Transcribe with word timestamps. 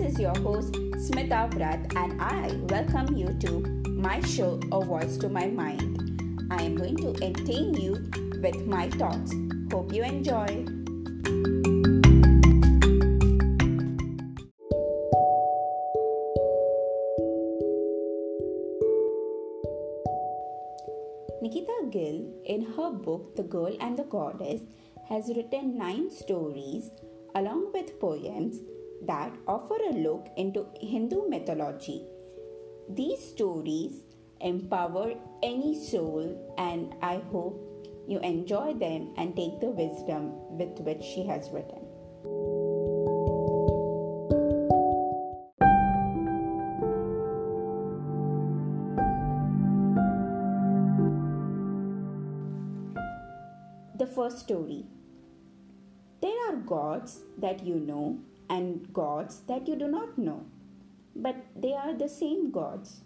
is 0.00 0.18
your 0.18 0.36
host 0.38 0.72
Smita 0.72 1.50
Vrat, 1.52 1.94
and 1.94 2.20
I 2.22 2.52
welcome 2.72 3.14
you 3.16 3.34
to 3.40 3.60
my 3.90 4.20
show, 4.22 4.58
A 4.72 4.82
Voice 4.82 5.18
to 5.18 5.28
My 5.28 5.46
Mind. 5.46 6.48
I 6.50 6.62
am 6.62 6.74
going 6.74 6.96
to 6.96 7.10
entertain 7.22 7.74
you 7.74 8.08
with 8.40 8.66
my 8.66 8.88
thoughts. 8.88 9.34
Hope 9.70 9.92
you 9.92 10.02
enjoy. 10.02 10.64
Nikita 21.42 21.76
Gill, 21.90 22.24
in 22.46 22.72
her 22.76 22.90
book 22.90 23.36
The 23.36 23.42
Girl 23.42 23.76
and 23.80 23.98
the 23.98 24.04
Goddess, 24.04 24.62
has 25.10 25.28
written 25.28 25.76
nine 25.76 26.10
stories 26.10 26.90
along 27.34 27.72
with 27.74 28.00
poems 28.00 28.60
that 29.06 29.32
offer 29.46 29.76
a 29.90 29.92
look 29.92 30.28
into 30.36 30.66
Hindu 30.80 31.28
mythology. 31.28 32.04
These 32.88 33.20
stories 33.30 34.02
empower 34.40 35.14
any 35.42 35.78
soul, 35.78 36.54
and 36.58 36.94
I 37.02 37.22
hope 37.30 37.66
you 38.08 38.18
enjoy 38.20 38.74
them 38.74 39.14
and 39.16 39.36
take 39.36 39.60
the 39.60 39.70
wisdom 39.70 40.32
with 40.58 40.78
which 40.80 41.02
she 41.02 41.24
has 41.26 41.50
written. 41.50 41.86
The 53.96 54.06
first 54.06 54.40
story 54.40 54.86
There 56.22 56.36
are 56.48 56.56
gods 56.56 57.20
that 57.38 57.64
you 57.64 57.76
know 57.76 58.18
and 58.50 58.92
gods 58.92 59.40
that 59.46 59.66
you 59.68 59.76
do 59.76 59.88
not 59.88 60.18
know, 60.18 60.44
but 61.14 61.36
they 61.56 61.72
are 61.72 61.94
the 61.94 62.08
same 62.08 62.50
gods. 62.50 63.00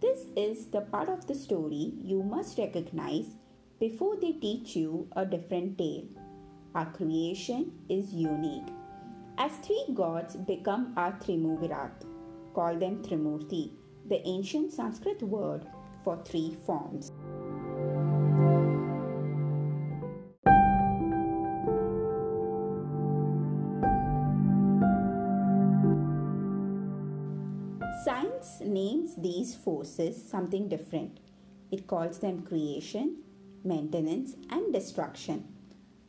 This 0.00 0.26
is 0.36 0.66
the 0.66 0.82
part 0.82 1.08
of 1.08 1.26
the 1.26 1.34
story 1.34 1.94
you 2.02 2.22
must 2.22 2.58
recognize 2.58 3.28
before 3.80 4.16
they 4.20 4.32
teach 4.32 4.76
you 4.76 5.08
a 5.16 5.24
different 5.24 5.78
tale. 5.78 6.04
Our 6.74 6.86
creation 6.92 7.72
is 7.88 8.12
unique. 8.12 8.68
As 9.38 9.52
three 9.56 9.86
gods 9.94 10.36
become 10.36 10.92
our 10.96 11.12
triumvirate, 11.12 12.04
call 12.54 12.78
them 12.78 13.02
Trimurti, 13.02 13.70
the 14.08 14.20
ancient 14.26 14.72
Sanskrit 14.72 15.22
word 15.22 15.66
for 16.04 16.22
three 16.24 16.56
forms. 16.66 17.12
Science 28.36 28.60
names 28.60 29.16
these 29.16 29.54
forces 29.54 30.22
something 30.30 30.68
different. 30.68 31.20
It 31.70 31.86
calls 31.86 32.18
them 32.18 32.42
creation, 32.42 33.22
maintenance, 33.64 34.34
and 34.50 34.74
destruction. 34.74 35.48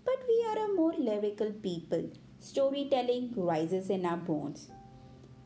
But 0.03 0.17
we 0.27 0.45
are 0.49 0.65
a 0.65 0.73
more 0.73 0.93
lyrical 0.97 1.51
people. 1.51 2.11
Storytelling 2.41 3.33
rises 3.35 3.89
in 3.89 4.05
our 4.05 4.17
bones. 4.17 4.69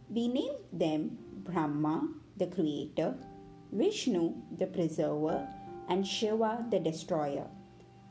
We 0.10 0.28
name 0.28 0.56
them 0.74 1.20
Brahma, 1.44 2.10
the 2.38 2.48
creator, 2.48 3.16
Vishnu, 3.72 4.34
the 4.58 4.66
preserver, 4.66 5.48
and 5.88 6.06
Shiva, 6.06 6.66
the 6.72 6.80
destroyer. 6.80 7.48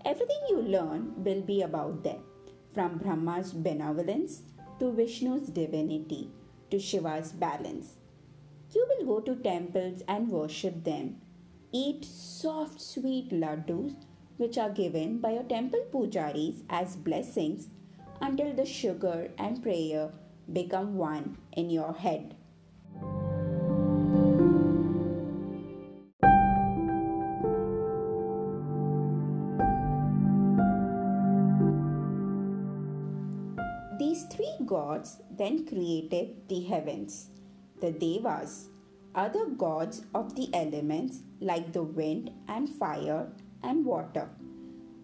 Everything 0.05 0.43
you 0.49 0.63
learn 0.63 1.25
will 1.25 1.43
be 1.43 1.63
about 1.63 2.05
them, 2.05 2.23
from 2.73 2.99
Brahma's 2.99 3.53
benevolence 3.53 4.43
to 4.79 4.93
Vishnu's 4.93 5.49
divinity 5.49 6.31
to 6.71 6.79
Shiva's 6.79 7.33
balance. 7.33 7.97
You 8.73 8.87
will 8.89 9.07
go 9.07 9.21
to 9.21 9.43
temples 9.43 10.03
and 10.07 10.29
worship 10.29 10.85
them. 10.85 11.21
Eat 11.73 12.05
soft, 12.05 12.81
sweet 12.81 13.31
laddus, 13.31 13.95
which 14.37 14.57
are 14.59 14.71
given 14.71 15.19
by 15.19 15.33
your 15.33 15.43
temple 15.43 15.85
pujaris 15.93 16.63
as 16.71 16.97
blessings 16.97 17.69
until 18.21 18.53
the 18.55 18.65
sugar 18.65 19.31
and 19.39 19.63
prayer 19.63 20.13
become 20.53 20.97
one 20.97 21.39
in 21.53 21.71
your 21.71 21.95
head. 21.95 22.37
These 33.99 34.25
three 34.33 34.55
gods 34.65 35.19
then 35.31 35.67
created 35.67 36.49
the 36.49 36.61
heavens. 36.63 37.31
The 37.81 37.93
Devas, 37.93 38.69
other 39.15 39.47
gods 39.47 40.05
of 40.15 40.37
the 40.37 40.49
elements 40.55 41.23
like 41.41 41.73
the 41.73 41.83
wind 41.83 42.31
and 42.47 42.69
fire 42.69 43.27
and 43.63 43.85
water, 43.85 44.29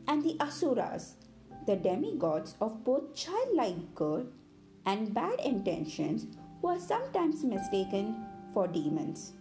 and 0.06 0.22
the 0.22 0.36
Asuras, 0.40 1.16
the 1.66 1.76
demigods 1.76 2.54
of 2.60 2.84
both 2.84 3.14
childlike 3.14 3.94
good 3.94 4.30
and 4.84 5.12
bad 5.14 5.40
intentions, 5.40 6.26
who 6.60 6.68
are 6.68 6.78
sometimes 6.78 7.44
mistaken 7.44 8.14
for 8.52 8.68
demons. 8.68 9.32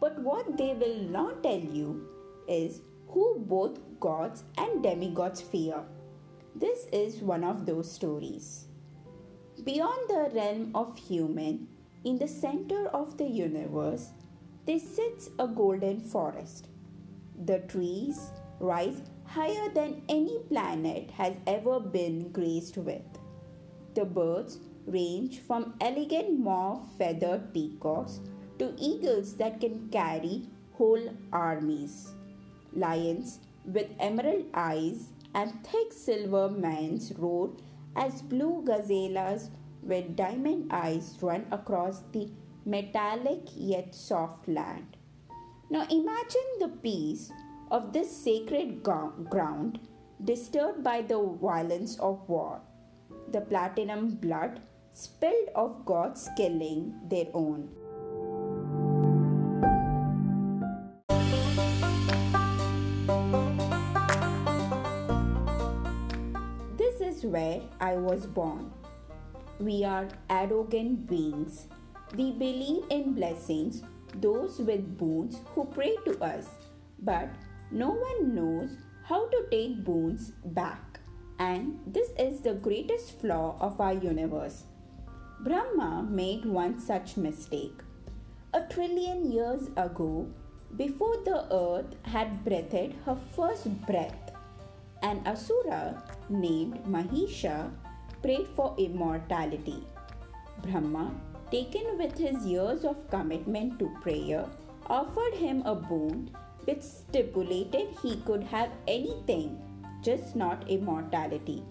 But 0.00 0.18
what 0.20 0.56
they 0.56 0.74
will 0.74 1.02
not 1.02 1.42
tell 1.42 1.60
you 1.60 2.08
is 2.48 2.80
who 3.08 3.44
both 3.46 3.78
gods 4.00 4.44
and 4.56 4.82
demigods 4.82 5.40
fear. 5.40 5.82
This 6.54 6.86
is 6.92 7.20
one 7.20 7.44
of 7.44 7.66
those 7.66 7.90
stories. 7.90 8.66
Beyond 9.64 10.08
the 10.08 10.30
realm 10.34 10.70
of 10.74 10.96
human, 10.98 11.68
in 12.08 12.18
the 12.18 12.28
center 12.28 12.86
of 12.98 13.18
the 13.18 13.26
universe, 13.26 14.12
there 14.64 14.78
sits 14.78 15.28
a 15.38 15.46
golden 15.46 16.00
forest. 16.00 16.68
The 17.44 17.58
trees 17.72 18.30
rise 18.60 19.02
higher 19.24 19.68
than 19.74 20.00
any 20.08 20.38
planet 20.48 21.10
has 21.10 21.34
ever 21.46 21.78
been 21.78 22.32
graced 22.32 22.78
with. 22.78 23.18
The 23.94 24.06
birds 24.06 24.58
range 24.86 25.40
from 25.40 25.74
elegant 25.82 26.38
mauve 26.38 26.80
feathered 26.96 27.52
peacocks 27.52 28.20
to 28.58 28.74
eagles 28.78 29.36
that 29.36 29.60
can 29.60 29.90
carry 29.90 30.46
whole 30.78 31.14
armies. 31.30 32.14
Lions 32.72 33.40
with 33.66 33.88
emerald 34.00 34.46
eyes 34.54 35.08
and 35.34 35.52
thick 35.62 35.92
silver 35.92 36.48
manes 36.48 37.12
roar 37.18 37.50
as 37.94 38.22
blue 38.22 38.62
gazelles 38.64 39.50
with 39.82 40.16
diamond 40.16 40.70
eyes 40.70 41.16
run 41.20 41.46
across 41.50 42.02
the 42.12 42.30
metallic 42.64 43.40
yet 43.54 43.94
soft 43.94 44.48
land. 44.48 44.96
Now 45.70 45.86
imagine 45.90 46.48
the 46.60 46.68
peace 46.82 47.30
of 47.70 47.92
this 47.92 48.10
sacred 48.10 48.82
ground 48.82 49.80
disturbed 50.24 50.82
by 50.82 51.02
the 51.02 51.20
violence 51.40 51.98
of 52.00 52.28
war, 52.28 52.60
the 53.30 53.40
platinum 53.40 54.16
blood 54.16 54.60
spilled 54.92 55.48
of 55.54 55.84
gods 55.84 56.28
killing 56.36 56.94
their 57.08 57.26
own. 57.34 57.68
This 66.76 67.00
is 67.00 67.24
where 67.24 67.60
I 67.80 67.94
was 67.94 68.26
born. 68.26 68.72
We 69.60 69.84
are 69.84 70.08
arrogant 70.30 71.08
beings. 71.08 71.66
We 72.16 72.30
believe 72.30 72.84
in 72.90 73.14
blessings, 73.14 73.82
those 74.14 74.60
with 74.60 74.96
boons 74.96 75.40
who 75.54 75.64
pray 75.64 75.96
to 76.04 76.16
us, 76.22 76.46
but 77.00 77.28
no 77.72 77.90
one 77.90 78.34
knows 78.36 78.76
how 79.04 79.28
to 79.28 79.46
take 79.50 79.84
boons 79.84 80.32
back. 80.44 81.00
And 81.40 81.80
this 81.86 82.10
is 82.18 82.40
the 82.40 82.54
greatest 82.54 83.20
flaw 83.20 83.56
of 83.60 83.80
our 83.80 83.94
universe. 83.94 84.64
Brahma 85.40 86.06
made 86.08 86.44
one 86.44 86.78
such 86.78 87.16
mistake. 87.16 87.82
A 88.54 88.62
trillion 88.62 89.30
years 89.30 89.70
ago, 89.76 90.28
before 90.76 91.16
the 91.24 91.52
earth 91.52 91.96
had 92.02 92.44
breathed 92.44 92.94
her 93.04 93.16
first 93.34 93.68
breath, 93.86 94.32
an 95.02 95.22
asura 95.26 96.02
named 96.28 96.84
Mahisha 96.84 97.70
prayed 98.22 98.48
for 98.56 98.74
immortality. 98.78 99.86
Brahma, 100.62 101.12
taken 101.50 101.98
with 101.98 102.16
his 102.18 102.44
years 102.46 102.84
of 102.84 103.08
commitment 103.10 103.78
to 103.78 103.88
prayer, 104.00 104.46
offered 104.86 105.34
him 105.34 105.62
a 105.64 105.74
boon 105.74 106.30
which 106.64 106.82
stipulated 106.82 107.88
he 108.02 108.16
could 108.26 108.42
have 108.42 108.70
anything, 108.86 109.58
just 110.02 110.36
not 110.36 110.68
immortality. 110.68 111.62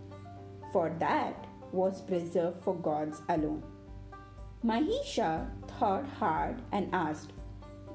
For 0.72 0.90
that 1.00 1.48
was 1.72 2.02
preserved 2.02 2.64
for 2.64 2.76
gods 2.76 3.22
alone. 3.30 3.64
Mahisha 4.66 5.50
thought 5.68 6.08
hard 6.08 6.62
and 6.72 6.90
asked, 6.94 7.34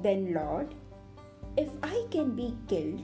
Then, 0.01 0.33
Lord, 0.33 0.75
if 1.57 1.69
I 1.83 2.07
can 2.11 2.37
be 2.37 2.57
killed, 2.69 3.03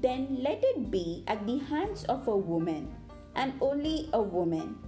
then 0.00 0.38
let 0.40 0.62
it 0.62 0.90
be 0.90 1.24
at 1.28 1.46
the 1.46 1.58
hands 1.58 2.04
of 2.04 2.26
a 2.28 2.36
woman 2.36 2.94
and 3.36 3.52
only 3.60 4.08
a 4.12 4.22
woman. 4.22 4.78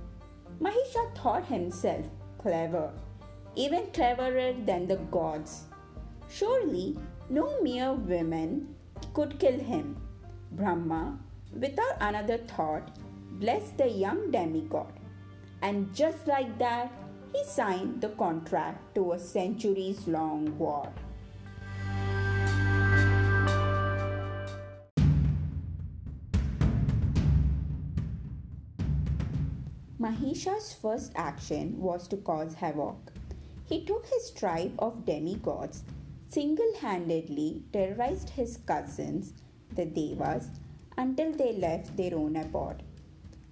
Mahisha 0.60 1.14
thought 1.16 1.46
himself 1.46 2.06
clever 2.38 2.92
even 3.56 3.86
cleverer 3.92 4.54
than 4.64 4.86
the 4.86 4.96
gods. 5.10 5.64
Surely 6.28 6.96
no 7.30 7.60
mere 7.62 7.94
women 7.94 8.74
could 9.14 9.38
kill 9.38 9.58
him. 9.58 9.96
Brahma, 10.52 11.18
without 11.58 11.96
another 12.00 12.36
thought, 12.36 12.98
blessed 13.40 13.78
the 13.78 13.88
young 13.88 14.30
demigod. 14.30 14.92
And 15.62 15.92
just 15.94 16.26
like 16.26 16.58
that, 16.58 16.92
he 17.34 17.42
signed 17.44 18.00
the 18.02 18.10
contract 18.10 18.94
to 18.94 19.12
a 19.12 19.18
centuries 19.18 20.06
long 20.06 20.56
war. 20.58 20.92
Mahisha's 30.06 30.72
first 30.72 31.10
action 31.16 31.80
was 31.80 32.06
to 32.06 32.16
cause 32.18 32.54
havoc. 32.54 33.12
He 33.64 33.84
took 33.84 34.06
his 34.06 34.30
tribe 34.30 34.74
of 34.78 35.04
demigods, 35.04 35.82
single 36.28 36.72
handedly 36.80 37.64
terrorized 37.72 38.30
his 38.30 38.58
cousins, 38.58 39.32
the 39.74 39.84
Devas, 39.84 40.50
until 40.96 41.32
they 41.32 41.54
left 41.54 41.96
their 41.96 42.14
own 42.14 42.36
abode. 42.36 42.84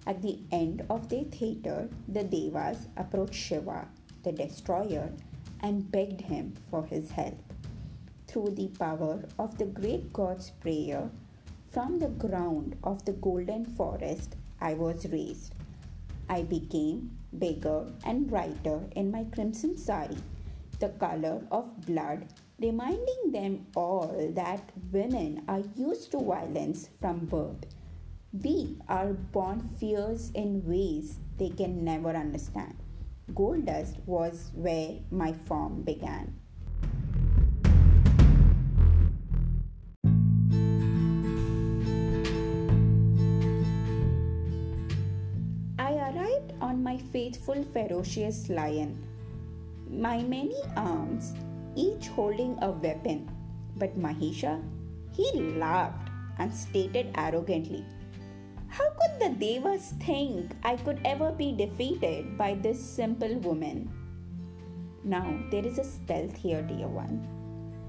At 0.07 0.21
the 0.21 0.39
end 0.49 0.85
of 0.89 1.09
their 1.09 1.25
theatre, 1.25 1.89
the 2.07 2.23
Devas 2.23 2.87
approached 2.95 3.35
Shiva, 3.35 3.89
the 4.23 4.31
destroyer, 4.31 5.11
and 5.59 5.91
begged 5.91 6.21
him 6.21 6.53
for 6.71 6.85
his 6.85 7.11
help. 7.11 7.37
Through 8.27 8.51
the 8.51 8.69
power 8.79 9.25
of 9.37 9.57
the 9.57 9.65
great 9.65 10.13
god's 10.13 10.51
prayer, 10.51 11.09
from 11.67 11.99
the 11.99 12.07
ground 12.07 12.77
of 12.81 13.03
the 13.03 13.11
golden 13.11 13.65
forest, 13.65 14.37
I 14.61 14.75
was 14.75 15.05
raised. 15.07 15.53
I 16.29 16.41
became 16.43 17.17
bigger 17.37 17.91
and 18.03 18.27
brighter 18.27 18.81
in 18.95 19.11
my 19.11 19.25
crimson 19.25 19.77
sari, 19.77 20.17
the 20.79 20.89
color 20.89 21.45
of 21.51 21.85
blood, 21.85 22.27
reminding 22.59 23.31
them 23.31 23.67
all 23.75 24.31
that 24.33 24.71
women 24.91 25.43
are 25.47 25.63
used 25.75 26.11
to 26.11 26.19
violence 26.19 26.89
from 26.99 27.25
birth. 27.25 27.65
We 28.33 28.77
are 28.89 29.13
born 29.13 29.69
fierce 29.79 30.31
in 30.33 30.65
ways 30.65 31.19
they 31.37 31.49
can 31.49 31.83
never 31.85 32.09
understand. 32.09 32.75
Gold 33.33 33.65
dust 33.65 33.97
was 34.05 34.51
where 34.53 34.99
my 35.11 35.33
form 35.33 35.83
began. 35.83 36.35
Ferocious 47.63 48.49
lion. 48.49 48.97
My 49.89 50.21
many 50.23 50.59
arms, 50.75 51.33
each 51.75 52.07
holding 52.07 52.57
a 52.61 52.71
weapon. 52.71 53.29
But 53.77 53.99
Mahisha, 53.99 54.61
he 55.13 55.31
laughed 55.55 56.09
and 56.39 56.53
stated 56.53 57.13
arrogantly, 57.15 57.85
How 58.67 58.89
could 58.99 59.19
the 59.19 59.35
Devas 59.39 59.93
think 60.01 60.51
I 60.63 60.75
could 60.75 60.99
ever 61.05 61.31
be 61.31 61.51
defeated 61.53 62.37
by 62.37 62.55
this 62.55 62.83
simple 62.83 63.37
woman? 63.39 63.89
Now, 65.03 65.39
there 65.51 65.65
is 65.65 65.77
a 65.77 65.83
stealth 65.83 66.35
here, 66.35 66.63
dear 66.63 66.87
one. 66.87 67.23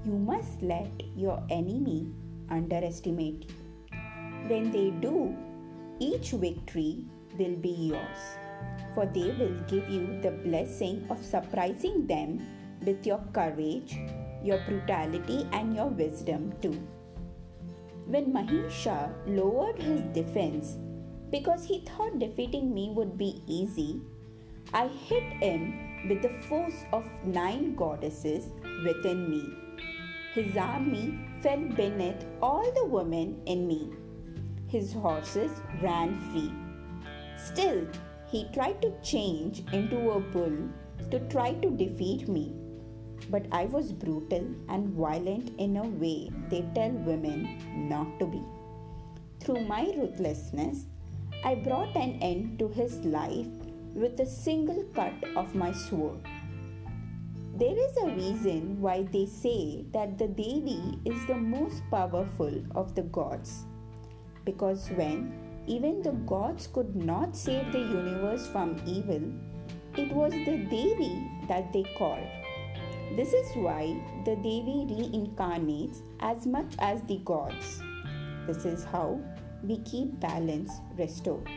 You 0.05 0.13
must 0.13 0.61
let 0.61 0.91
your 1.15 1.43
enemy 1.49 2.07
underestimate 2.49 3.49
you. 3.49 3.99
When 4.47 4.71
they 4.71 4.91
do, 4.91 5.35
each 5.99 6.31
victory 6.31 7.03
will 7.37 7.55
be 7.55 7.91
yours 7.91 8.37
for 8.93 9.05
they 9.05 9.31
will 9.39 9.55
give 9.67 9.87
you 9.89 10.19
the 10.21 10.31
blessing 10.31 11.05
of 11.09 11.23
surprising 11.23 12.07
them 12.07 12.41
with 12.85 13.05
your 13.05 13.21
courage, 13.33 13.97
your 14.43 14.59
brutality, 14.67 15.47
and 15.51 15.75
your 15.75 15.87
wisdom 15.87 16.53
too. 16.61 16.77
When 18.05 18.33
Mahisha 18.33 19.13
lowered 19.27 19.81
his 19.81 20.01
defense 20.13 20.77
because 21.29 21.65
he 21.65 21.81
thought 21.81 22.19
defeating 22.19 22.73
me 22.73 22.91
would 22.95 23.17
be 23.17 23.43
easy, 23.47 24.01
I 24.73 24.87
hit 24.87 25.23
him 25.43 26.07
with 26.07 26.21
the 26.21 26.29
force 26.47 26.85
of 26.93 27.05
nine 27.25 27.75
goddesses 27.75 28.49
within 28.85 29.29
me. 29.29 29.43
His 30.33 30.55
army 30.55 31.19
fell 31.41 31.59
beneath 31.59 32.25
all 32.41 32.71
the 32.73 32.85
women 32.85 33.41
in 33.45 33.67
me. 33.67 33.91
His 34.67 34.93
horses 34.93 35.51
ran 35.81 36.15
free. 36.31 36.51
Still, 37.37 37.87
he 38.31 38.47
tried 38.53 38.81
to 38.81 38.93
change 39.01 39.63
into 39.71 40.11
a 40.11 40.19
bull 40.19 40.57
to 41.11 41.19
try 41.29 41.53
to 41.53 41.69
defeat 41.69 42.27
me. 42.27 42.53
But 43.29 43.45
I 43.51 43.65
was 43.65 43.91
brutal 43.91 44.47
and 44.69 44.93
violent 44.93 45.51
in 45.57 45.77
a 45.77 45.83
way 45.83 46.29
they 46.49 46.63
tell 46.75 46.91
women 46.91 47.89
not 47.89 48.19
to 48.19 48.25
be. 48.25 48.43
Through 49.39 49.65
my 49.65 49.93
ruthlessness, 49.97 50.85
I 51.43 51.55
brought 51.55 51.95
an 51.95 52.19
end 52.21 52.59
to 52.59 52.67
his 52.67 52.99
life 53.05 53.47
with 53.93 54.19
a 54.19 54.25
single 54.25 54.83
cut 54.93 55.13
of 55.35 55.55
my 55.55 55.71
sword. 55.71 56.19
There 57.55 57.77
is 57.77 57.97
a 57.97 58.09
reason 58.09 58.79
why 58.81 59.03
they 59.11 59.25
say 59.25 59.85
that 59.91 60.17
the 60.17 60.27
Devi 60.27 60.99
is 61.05 61.25
the 61.25 61.35
most 61.35 61.81
powerful 61.89 62.63
of 62.75 62.93
the 62.93 63.01
gods. 63.01 63.65
Because 64.45 64.89
when 64.89 65.46
even 65.67 66.01
the 66.01 66.13
gods 66.33 66.67
could 66.67 66.95
not 66.95 67.35
save 67.35 67.71
the 67.71 67.79
universe 67.79 68.47
from 68.47 68.81
evil, 68.85 69.21
it 69.97 70.11
was 70.11 70.31
the 70.31 70.57
Devi 70.69 71.29
that 71.47 71.71
they 71.73 71.83
called. 71.97 72.27
This 73.15 73.33
is 73.33 73.55
why 73.55 73.99
the 74.25 74.35
Devi 74.35 74.85
reincarnates 74.89 76.01
as 76.19 76.45
much 76.45 76.73
as 76.79 77.01
the 77.03 77.19
gods. 77.25 77.81
This 78.47 78.65
is 78.65 78.83
how 78.83 79.19
we 79.63 79.79
keep 79.79 80.19
balance 80.19 80.71
restored. 80.97 81.49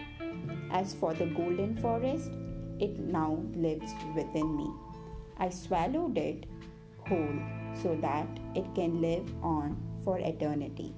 As 0.71 0.95
for 0.95 1.15
the 1.15 1.27
golden 1.27 1.77
forest, 1.77 2.31
it 2.79 2.99
now 2.99 3.43
lives 3.55 3.93
within 4.17 4.57
me. 4.57 4.71
I 5.39 5.51
swallowed 5.51 6.19
it 6.19 6.47
whole 7.07 7.39
so 7.75 7.97
that 8.01 8.29
it 8.55 8.75
can 8.75 9.01
live 9.01 9.29
on 9.43 9.77
for 10.05 10.19
eternity. 10.19 10.95